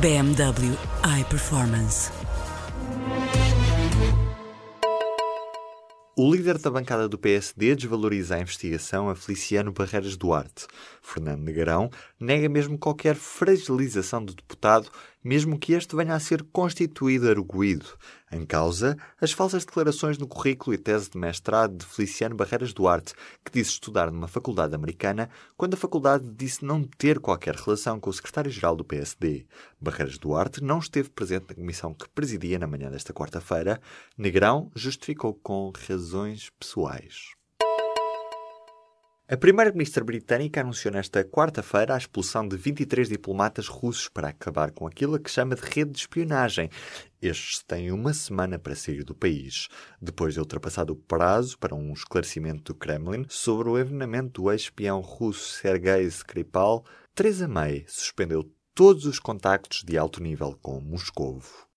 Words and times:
BMW 0.00 0.74
iPerformance. 1.20 2.10
O 6.16 6.34
líder 6.34 6.56
da 6.58 6.70
bancada 6.70 7.08
do 7.08 7.18
PSD 7.18 7.74
desvaloriza 7.74 8.36
a 8.36 8.40
investigação 8.40 9.10
a 9.10 9.14
Feliciano 9.14 9.70
Barreiras 9.70 10.16
Duarte. 10.16 10.66
Fernando 11.02 11.42
Negrão 11.42 11.90
nega 12.18 12.48
mesmo 12.48 12.78
qualquer 12.78 13.16
fragilização 13.16 14.24
do 14.24 14.34
deputado, 14.34 14.90
mesmo 15.22 15.58
que 15.58 15.72
este 15.72 15.94
venha 15.94 16.14
a 16.14 16.20
ser 16.20 16.42
constituído 16.44 17.28
arguído. 17.28 17.86
Em 18.30 18.46
causa, 18.46 18.96
as 19.20 19.32
falsas 19.32 19.64
declarações 19.64 20.16
no 20.16 20.26
currículo 20.26 20.74
e 20.74 20.78
tese 20.78 21.10
de 21.10 21.18
mestrado 21.18 21.76
de 21.76 21.84
Feliciano 21.86 22.34
Barreiras 22.34 22.72
Duarte, 22.72 23.14
que 23.44 23.52
disse 23.52 23.72
estudar 23.72 24.10
numa 24.10 24.26
faculdade 24.26 24.74
americana, 24.74 25.28
quando 25.56 25.74
a 25.74 25.76
faculdade 25.76 26.24
disse 26.34 26.64
não 26.64 26.82
ter 26.82 27.20
qualquer 27.20 27.54
relação 27.54 28.00
com 28.00 28.10
o 28.10 28.12
secretário-geral 28.12 28.74
do 28.74 28.84
PSD. 28.84 29.44
Barreiras 29.80 30.18
Duarte 30.18 30.62
não 30.62 30.78
esteve 30.78 31.10
presente 31.10 31.46
na 31.50 31.54
comissão 31.54 31.92
que 31.92 32.08
presidia 32.08 32.58
na 32.58 32.66
manhã 32.66 32.90
desta 32.90 33.12
quarta-feira. 33.12 33.80
Negrão 34.16 34.70
justificou 34.74 35.34
com 35.34 35.70
razões 35.88 36.50
pessoais. 36.58 37.41
A 39.32 39.36
primeira-ministra 39.38 40.04
britânica 40.04 40.60
anunciou 40.60 40.92
nesta 40.92 41.24
quarta-feira 41.24 41.94
a 41.94 41.96
expulsão 41.96 42.46
de 42.46 42.54
23 42.54 43.08
diplomatas 43.08 43.66
russos 43.66 44.06
para 44.06 44.28
acabar 44.28 44.70
com 44.72 44.86
aquilo 44.86 45.18
que 45.18 45.30
chama 45.30 45.54
de 45.54 45.62
rede 45.62 45.92
de 45.92 46.00
espionagem. 46.00 46.68
Estes 47.18 47.62
têm 47.66 47.90
uma 47.92 48.12
semana 48.12 48.58
para 48.58 48.74
sair 48.74 49.02
do 49.04 49.14
país, 49.14 49.68
depois 49.98 50.34
de 50.34 50.40
ultrapassado 50.40 50.92
o 50.92 50.96
prazo 50.96 51.58
para 51.58 51.74
um 51.74 51.94
esclarecimento 51.94 52.74
do 52.74 52.78
Kremlin 52.78 53.24
sobre 53.26 53.70
o 53.70 53.78
envenenamento 53.80 54.42
do 54.42 54.52
ex-espião 54.52 55.00
russo 55.00 55.54
Sergei 55.58 56.02
Skripal. 56.02 56.84
Theresa 57.14 57.48
May 57.48 57.86
suspendeu 57.88 58.52
todos 58.74 59.06
os 59.06 59.18
contactos 59.18 59.82
de 59.82 59.96
alto 59.96 60.22
nível 60.22 60.58
com 60.60 60.78
Moscovo. 60.78 61.71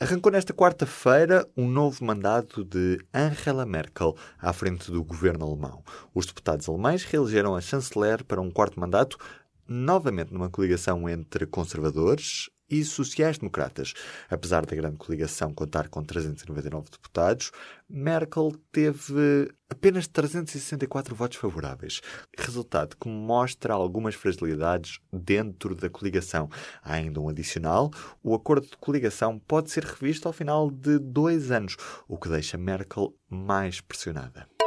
Arrancou 0.00 0.30
nesta 0.30 0.54
quarta-feira 0.54 1.44
um 1.56 1.66
novo 1.68 2.04
mandato 2.04 2.64
de 2.64 3.04
Angela 3.12 3.66
Merkel 3.66 4.16
à 4.38 4.52
frente 4.52 4.92
do 4.92 5.02
governo 5.02 5.44
alemão. 5.44 5.82
Os 6.14 6.24
deputados 6.24 6.68
alemães 6.68 7.02
reelegeram 7.02 7.56
a 7.56 7.60
chanceler 7.60 8.22
para 8.24 8.40
um 8.40 8.48
quarto 8.48 8.78
mandato, 8.78 9.18
novamente 9.66 10.32
numa 10.32 10.48
coligação 10.48 11.08
entre 11.08 11.48
conservadores 11.48 12.48
e 12.70 12.84
sociais-democratas. 12.84 13.94
Apesar 14.28 14.64
da 14.66 14.76
grande 14.76 14.96
coligação 14.96 15.52
contar 15.52 15.88
com 15.88 16.02
399 16.02 16.90
deputados, 16.90 17.50
Merkel 17.88 18.52
teve 18.70 19.50
apenas 19.70 20.06
364 20.06 21.14
votos 21.14 21.38
favoráveis, 21.38 22.00
resultado 22.36 22.96
que 22.96 23.08
mostra 23.08 23.74
algumas 23.74 24.14
fragilidades 24.14 25.00
dentro 25.12 25.74
da 25.74 25.88
coligação. 25.88 26.48
Há 26.82 26.94
ainda 26.94 27.20
um 27.20 27.28
adicional: 27.28 27.90
o 28.22 28.34
acordo 28.34 28.66
de 28.66 28.76
coligação 28.76 29.38
pode 29.38 29.70
ser 29.70 29.84
revisto 29.84 30.28
ao 30.28 30.32
final 30.32 30.70
de 30.70 30.98
dois 30.98 31.50
anos, 31.50 31.76
o 32.06 32.18
que 32.18 32.28
deixa 32.28 32.58
Merkel 32.58 33.14
mais 33.30 33.80
pressionada. 33.80 34.57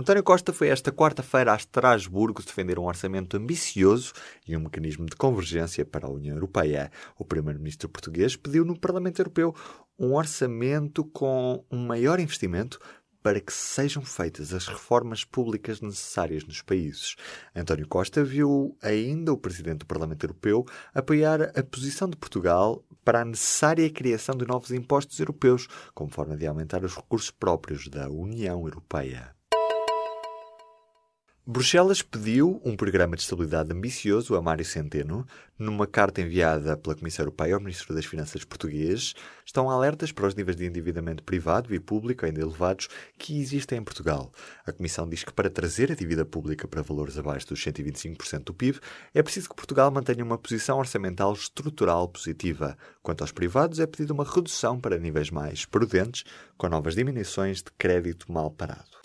António 0.00 0.22
Costa 0.22 0.52
foi 0.52 0.68
esta 0.68 0.92
quarta-feira 0.92 1.52
a 1.52 1.56
Estrasburgo 1.56 2.40
defender 2.40 2.78
um 2.78 2.84
orçamento 2.84 3.36
ambicioso 3.36 4.12
e 4.46 4.56
um 4.56 4.60
mecanismo 4.60 5.04
de 5.04 5.16
convergência 5.16 5.84
para 5.84 6.06
a 6.06 6.10
União 6.10 6.36
Europeia. 6.36 6.88
O 7.18 7.24
primeiro-ministro 7.24 7.88
português 7.88 8.36
pediu 8.36 8.64
no 8.64 8.78
Parlamento 8.78 9.18
Europeu 9.18 9.52
um 9.98 10.14
orçamento 10.14 11.04
com 11.04 11.64
um 11.68 11.84
maior 11.84 12.20
investimento 12.20 12.78
para 13.20 13.40
que 13.40 13.52
sejam 13.52 14.04
feitas 14.04 14.54
as 14.54 14.68
reformas 14.68 15.24
públicas 15.24 15.80
necessárias 15.80 16.44
nos 16.44 16.62
países. 16.62 17.16
António 17.52 17.88
Costa 17.88 18.22
viu 18.22 18.78
ainda 18.80 19.32
o 19.32 19.36
presidente 19.36 19.78
do 19.78 19.86
Parlamento 19.86 20.22
Europeu 20.22 20.64
apoiar 20.94 21.42
a 21.58 21.62
posição 21.64 22.08
de 22.08 22.16
Portugal 22.16 22.84
para 23.04 23.22
a 23.22 23.24
necessária 23.24 23.90
criação 23.90 24.36
de 24.36 24.46
novos 24.46 24.70
impostos 24.70 25.18
europeus, 25.18 25.66
como 25.92 26.12
forma 26.12 26.36
de 26.36 26.46
aumentar 26.46 26.84
os 26.84 26.94
recursos 26.94 27.32
próprios 27.32 27.88
da 27.88 28.08
União 28.08 28.60
Europeia. 28.60 29.36
Bruxelas 31.50 32.02
pediu 32.02 32.60
um 32.62 32.76
programa 32.76 33.16
de 33.16 33.22
estabilidade 33.22 33.72
ambicioso 33.72 34.36
a 34.36 34.42
Mário 34.42 34.66
Centeno. 34.66 35.26
Numa 35.58 35.86
carta 35.86 36.20
enviada 36.20 36.76
pela 36.76 36.94
Comissão 36.94 37.22
Europeia 37.22 37.54
ao 37.54 37.60
Ministro 37.60 37.94
das 37.94 38.04
Finanças 38.04 38.44
português, 38.44 39.14
estão 39.46 39.70
alertas 39.70 40.12
para 40.12 40.26
os 40.26 40.34
níveis 40.34 40.58
de 40.58 40.66
endividamento 40.66 41.22
privado 41.22 41.74
e 41.74 41.80
público 41.80 42.26
ainda 42.26 42.42
elevados 42.42 42.88
que 43.16 43.40
existem 43.40 43.78
em 43.78 43.82
Portugal. 43.82 44.30
A 44.66 44.72
Comissão 44.72 45.08
diz 45.08 45.24
que 45.24 45.32
para 45.32 45.48
trazer 45.48 45.90
a 45.90 45.94
dívida 45.94 46.22
pública 46.22 46.68
para 46.68 46.82
valores 46.82 47.16
abaixo 47.16 47.46
dos 47.46 47.64
125% 47.64 48.44
do 48.44 48.52
PIB, 48.52 48.78
é 49.14 49.22
preciso 49.22 49.48
que 49.48 49.56
Portugal 49.56 49.90
mantenha 49.90 50.22
uma 50.22 50.36
posição 50.36 50.78
orçamental 50.78 51.32
estrutural 51.32 52.08
positiva. 52.08 52.76
Quanto 53.02 53.22
aos 53.22 53.32
privados, 53.32 53.80
é 53.80 53.86
pedido 53.86 54.12
uma 54.12 54.24
redução 54.24 54.78
para 54.78 54.98
níveis 54.98 55.30
mais 55.30 55.64
prudentes, 55.64 56.24
com 56.58 56.68
novas 56.68 56.94
diminuições 56.94 57.62
de 57.62 57.72
crédito 57.78 58.30
mal 58.30 58.50
parado. 58.50 58.97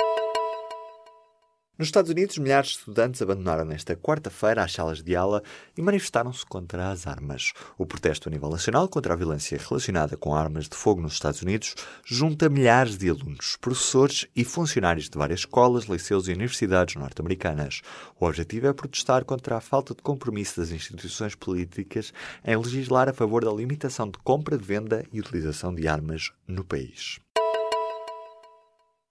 Nos 1.75 1.87
Estados 1.87 2.11
Unidos, 2.11 2.37
milhares 2.37 2.69
de 2.69 2.77
estudantes 2.77 3.19
abandonaram 3.19 3.65
nesta 3.65 3.95
quarta-feira 3.95 4.63
as 4.63 4.71
salas 4.71 5.01
de 5.01 5.15
aula 5.15 5.41
e 5.75 5.81
manifestaram-se 5.81 6.45
contra 6.45 6.91
as 6.91 7.07
armas. 7.07 7.51
O 7.79 7.83
protesto 7.83 8.29
a 8.29 8.31
nível 8.31 8.51
nacional 8.51 8.87
contra 8.87 9.13
a 9.13 9.15
violência 9.15 9.57
relacionada 9.57 10.15
com 10.15 10.35
armas 10.35 10.69
de 10.69 10.75
fogo 10.75 11.01
nos 11.01 11.13
Estados 11.13 11.41
Unidos 11.41 11.73
junta 12.05 12.47
milhares 12.47 12.95
de 12.95 13.09
alunos, 13.09 13.57
professores 13.59 14.27
e 14.35 14.45
funcionários 14.45 15.09
de 15.09 15.17
várias 15.17 15.39
escolas, 15.39 15.85
liceus 15.85 16.27
e 16.27 16.33
universidades 16.33 16.93
norte-americanas. 16.93 17.81
O 18.19 18.27
objetivo 18.27 18.67
é 18.67 18.73
protestar 18.73 19.25
contra 19.25 19.57
a 19.57 19.61
falta 19.61 19.95
de 19.95 20.03
compromisso 20.03 20.59
das 20.59 20.69
instituições 20.69 21.33
políticas 21.33 22.13
em 22.45 22.55
legislar 22.55 23.09
a 23.09 23.13
favor 23.13 23.43
da 23.43 23.51
limitação 23.51 24.07
de 24.07 24.19
compra, 24.19 24.59
venda 24.59 25.03
e 25.11 25.19
utilização 25.19 25.73
de 25.73 25.87
armas 25.87 26.31
no 26.47 26.63
país. 26.63 27.22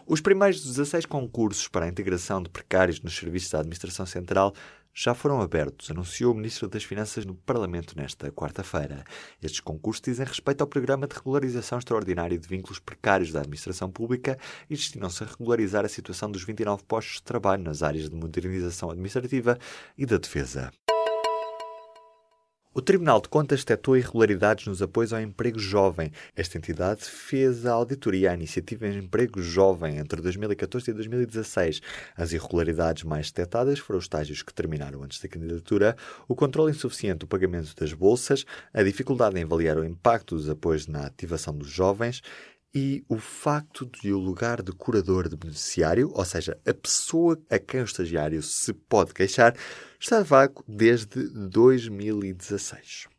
Os 0.07 0.21
primeiros 0.21 0.65
16 0.65 1.07
concursos 1.07 1.69
para 1.69 1.87
a 1.87 1.89
integração 1.89 2.43
de 2.43 2.51
precários 2.51 3.01
nos 3.01 3.17
serviços 3.17 3.51
da 3.51 3.61
Administração 3.61 4.05
Central 4.05 4.53
já 4.95 5.15
foram 5.15 5.41
abertos, 5.41 5.91
anunciou 5.91 6.33
o 6.33 6.37
Ministro 6.37 6.69
das 6.69 6.85
Finanças 6.85 7.25
no 7.25 7.35
Parlamento 7.35 7.97
nesta 7.97 8.31
quarta-feira. 8.31 9.05
Estes 9.41 9.61
concursos 9.61 10.03
dizem 10.03 10.27
respeito 10.27 10.61
ao 10.61 10.67
Programa 10.67 11.07
de 11.07 11.15
Regularização 11.15 11.79
Extraordinário 11.79 12.39
de 12.39 12.47
Vínculos 12.47 12.79
Precários 12.79 13.33
da 13.33 13.41
Administração 13.41 13.91
Pública 13.91 14.37
e 14.69 14.75
destinam-se 14.75 15.23
a 15.23 15.27
regularizar 15.27 15.85
a 15.85 15.89
situação 15.89 16.31
dos 16.31 16.45
29 16.45 16.83
postos 16.85 17.17
de 17.17 17.23
trabalho 17.23 17.63
nas 17.63 17.83
áreas 17.83 18.11
de 18.11 18.17
modernização 18.17 18.91
administrativa 18.91 19.57
e 19.97 20.05
da 20.05 20.19
defesa. 20.19 20.71
O 22.75 22.81
Tribunal 22.81 23.21
de 23.21 23.29
Contas 23.29 23.61
detectou 23.61 23.99
irregularidades 23.99 24.67
nos 24.67 24.81
apoios 24.81 25.13
ao 25.13 25.21
emprego 25.21 25.59
jovem. 25.59 26.11
Esta 26.35 26.57
entidade 26.57 27.03
fez 27.03 27.67
a 27.67 27.73
auditoria 27.73 28.31
à 28.31 28.35
iniciativa 28.35 28.89
em 28.89 28.97
emprego 28.97 29.43
jovem 29.43 29.99
entre 29.99 30.23
2014 30.23 30.91
e 30.91 30.95
2016. 30.95 31.83
As 32.17 32.33
irregularidades 32.33 33.03
mais 33.03 33.31
detectadas 33.31 33.79
foram 33.79 33.99
os 33.99 34.07
estágios 34.07 34.43
que 34.43 34.55
terminaram 34.55 35.03
antes 35.03 35.21
da 35.21 35.29
candidatura, 35.29 35.95
o 36.27 36.35
controle 36.35 36.71
insuficiente 36.71 37.19
do 37.19 37.27
pagamento 37.27 37.77
das 37.77 37.93
bolsas, 37.93 38.47
a 38.73 38.83
dificuldade 38.83 39.39
em 39.39 39.43
avaliar 39.43 39.77
o 39.77 39.85
impacto 39.85 40.35
dos 40.35 40.49
apoios 40.49 40.87
na 40.87 41.05
ativação 41.05 41.55
dos 41.55 41.69
jovens 41.69 42.23
e 42.75 43.05
o 43.09 43.19
facto 43.19 43.85
de 43.85 44.13
o 44.13 44.19
lugar 44.19 44.63
de 44.63 44.73
curador 44.73 45.29
de 45.29 45.37
beneficiário, 45.37 46.11
ou 46.15 46.25
seja, 46.25 46.59
a 46.67 46.73
pessoa 46.73 47.39
a 47.51 47.59
quem 47.59 47.81
o 47.81 47.85
estagiário 47.85 48.43
se 48.43 48.73
pode 48.73 49.13
queixar, 49.13 49.55
está 50.01 50.23
vago 50.23 50.65
desde 50.67 51.29
2016. 51.29 53.12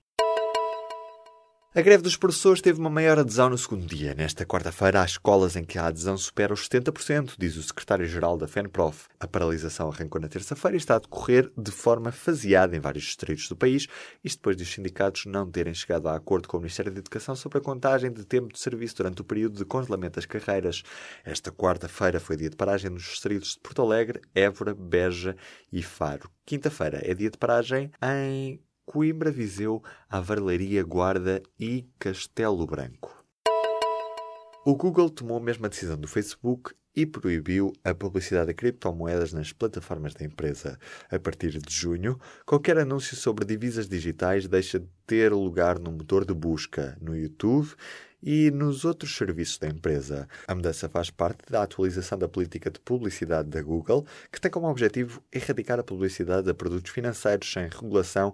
A 1.75 1.81
greve 1.81 2.04
dos 2.04 2.16
professores 2.16 2.62
teve 2.62 2.80
uma 2.80 2.90
maior 2.90 3.18
adesão 3.18 3.50
no 3.50 3.58
segundo 3.58 3.88
dia. 3.88 4.14
Nesta 4.14 4.46
quarta-feira, 4.46 5.02
há 5.02 5.06
escolas 5.06 5.56
em 5.56 5.66
que 5.66 5.80
a 5.80 5.88
adesão 5.88 6.16
supera 6.16 6.54
os 6.54 6.70
70%, 6.70 7.34
diz 7.36 7.58
o 7.58 7.64
secretário-geral 7.64 8.38
da 8.38 8.48
FENPROF. 8.48 9.08
A 9.20 9.28
paralisação 9.28 9.90
arrancou 9.90 10.22
na 10.22 10.28
terça-feira 10.28 10.78
e 10.78 10.80
está 10.80 10.98
a 10.98 11.00
decorrer 11.00 11.52
de 11.58 11.72
forma 11.72 12.12
faseada 12.12 12.78
em 12.78 12.80
vários 12.80 13.06
distritos 13.06 13.50
do 13.50 13.56
país, 13.56 13.88
isto 14.24 14.38
depois 14.38 14.56
dos 14.56 14.72
sindicatos 14.72 15.25
não 15.25 15.50
terem 15.50 15.74
chegado 15.74 16.08
a 16.08 16.16
acordo 16.16 16.48
com 16.48 16.58
o 16.58 16.60
Ministério 16.60 16.92
da 16.92 17.00
Educação 17.00 17.36
sobre 17.36 17.58
a 17.58 17.62
contagem 17.62 18.14
de 18.14 18.24
tempo 18.24 18.54
de 18.54 18.60
serviço 18.60 18.98
durante 18.98 19.22
o 19.22 19.25
período 19.25 19.58
de 19.58 19.66
congelamento 19.66 20.18
das 20.18 20.28
carreiras. 20.28 20.84
Esta 21.25 21.52
quarta-feira 21.52 22.20
foi 22.20 22.38
dia 22.38 22.52
de 22.52 22.56
paragem 22.56 22.92
nos 22.92 23.02
distritos 23.02 23.54
de 23.54 23.60
Porto 23.60 23.81
Alegre, 23.81 24.22
Évora, 24.36 24.75
Beja 24.75 25.36
e 25.72 25.81
Faro. 25.81 26.30
Quinta-feira 26.46 27.02
é 27.04 27.16
dia 27.16 27.31
de 27.31 27.38
paragem 27.40 27.90
em 28.00 28.62
Coimbra, 28.86 29.32
Viseu, 29.32 29.82
Avarelaria, 30.10 30.84
Guarda 30.84 31.42
e 31.60 31.88
Castelo 31.98 32.66
Branco. 32.66 33.24
O 34.66 34.76
Google 34.76 35.10
tomou 35.10 35.38
a 35.38 35.42
mesma 35.42 35.68
decisão 35.68 35.98
do 35.98 36.08
Facebook 36.08 36.74
e 36.96 37.06
proibiu 37.06 37.74
a 37.84 37.94
publicidade 37.94 38.48
de 38.48 38.54
criptomoedas 38.54 39.34
nas 39.34 39.52
plataformas 39.52 40.14
da 40.14 40.24
empresa. 40.24 40.78
A 41.10 41.20
partir 41.20 41.58
de 41.58 41.74
junho, 41.74 42.20
qualquer 42.46 42.78
anúncio 42.78 43.16
sobre 43.18 43.46
divisas 43.46 43.88
digitais 43.88 44.48
deixa 44.48 44.80
de 44.80 44.88
ter 45.06 45.34
lugar 45.34 45.80
no 45.80 45.92
motor 45.92 46.24
de 46.24 46.34
busca, 46.34 46.98
no 47.02 47.16
YouTube 47.16 47.74
e 48.22 48.50
nos 48.52 48.86
outros 48.86 49.16
serviços 49.18 49.58
da 49.58 49.68
empresa. 49.68 50.30
A 50.48 50.56
mudança 50.56 50.88
faz 50.88 51.10
parte 51.10 51.52
da 51.52 51.64
atualização 51.64 52.18
da 52.18 52.30
política 52.30 52.72
de 52.72 52.80
publicidade 52.80 53.50
da 53.50 53.62
Google, 53.62 54.06
que 54.32 54.40
tem 54.40 54.50
como 54.50 54.70
objetivo 54.70 55.22
erradicar 55.32 55.80
a 55.80 55.84
publicidade 55.84 56.50
a 56.50 56.54
produtos 56.54 56.92
financeiros 56.92 57.52
sem 57.52 57.68
regulação 57.68 58.34